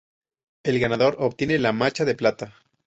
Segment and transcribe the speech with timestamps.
[0.63, 2.55] El ganador obtiene la Macha de Plata.